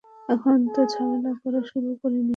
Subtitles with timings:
[0.29, 2.29] এখনও তো ঝামেলা করা শুরুই করিনি।